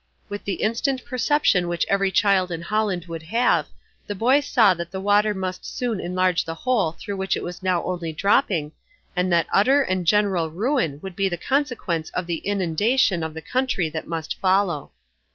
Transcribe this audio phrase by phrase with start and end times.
[0.29, 3.67] With the instant perception which every child in Holland would have,
[4.07, 7.61] the boy saw that the water must soon enlarge the hole through which it was
[7.61, 8.71] now only dropping,
[9.15, 13.43] and that utter and general ruin would be the consequence of the inundation of the
[13.43, 14.91] country that must follow.